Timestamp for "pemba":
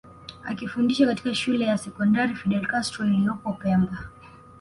3.53-3.97